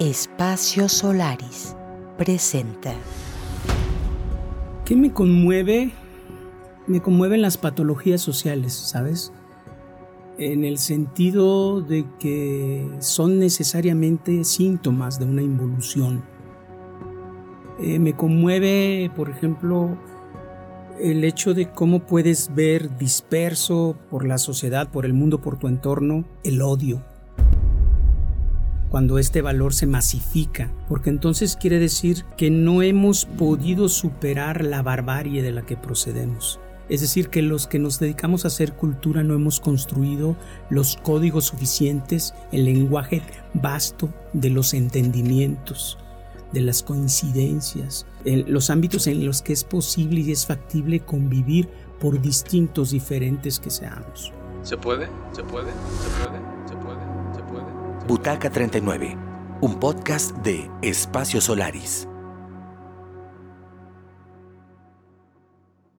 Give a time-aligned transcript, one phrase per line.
[0.00, 1.76] Espacio Solaris
[2.16, 2.94] presenta.
[4.86, 5.90] ¿Qué me conmueve?
[6.86, 9.30] Me conmueven las patologías sociales, ¿sabes?
[10.38, 16.24] En el sentido de que son necesariamente síntomas de una involución.
[17.78, 19.98] Eh, me conmueve, por ejemplo,
[20.98, 25.68] el hecho de cómo puedes ver disperso por la sociedad, por el mundo, por tu
[25.68, 27.04] entorno, el odio
[28.90, 34.82] cuando este valor se masifica, porque entonces quiere decir que no hemos podido superar la
[34.82, 36.60] barbarie de la que procedemos.
[36.88, 40.36] Es decir, que los que nos dedicamos a hacer cultura no hemos construido
[40.70, 43.22] los códigos suficientes, el lenguaje
[43.54, 45.98] vasto de los entendimientos,
[46.52, 51.68] de las coincidencias, los ámbitos en los que es posible y es factible convivir
[52.00, 54.32] por distintos diferentes que seamos.
[54.64, 55.06] ¿Se puede?
[55.32, 55.70] ¿Se puede?
[56.08, 56.50] ¿Se puede?
[58.06, 59.16] Butaca 39,
[59.60, 62.09] un podcast de Espacio Solaris.